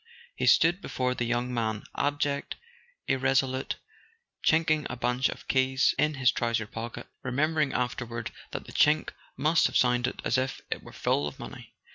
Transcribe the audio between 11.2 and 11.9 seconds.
of money.